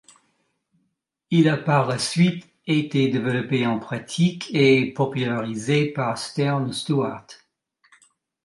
Il 1.29 1.47
a 1.47 1.57
par 1.57 1.85
la 1.87 1.99
suite 1.99 2.51
été 2.65 3.07
développé 3.09 3.67
en 3.67 3.77
pratique 3.77 4.49
et 4.51 4.91
popularisé 4.93 5.91
par 5.93 6.17
Stern 6.17 6.73
Stewart. 6.73 7.27